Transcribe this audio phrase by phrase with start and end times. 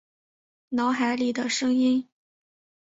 [0.69, 2.09] 脑海里的声音